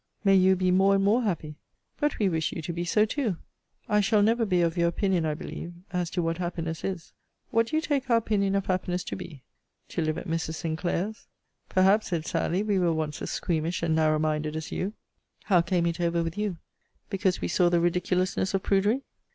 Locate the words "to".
2.63-2.73, 6.09-6.23, 9.03-9.15, 9.89-10.01